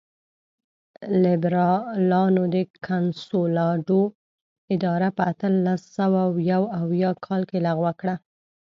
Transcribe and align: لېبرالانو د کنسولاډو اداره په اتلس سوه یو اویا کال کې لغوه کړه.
لېبرالانو 1.23 2.43
د 2.55 2.55
کنسولاډو 2.87 4.01
اداره 4.75 5.09
په 5.17 5.21
اتلس 5.31 5.81
سوه 5.97 6.21
یو 6.51 6.61
اویا 6.81 7.11
کال 7.25 7.41
کې 7.49 7.57
لغوه 7.67 7.91
کړه. 7.99 8.15